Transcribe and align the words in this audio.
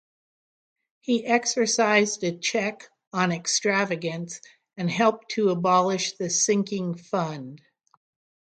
He 1.01 1.23
exercised 1.27 2.23
a 2.23 2.31
check 2.35 2.89
on 3.13 3.31
extravagance, 3.31 4.41
and 4.75 4.89
helped 4.89 5.29
to 5.33 5.49
abolish 5.49 6.13
the 6.17 6.31
sinking 6.31 6.97
fund. 6.97 7.61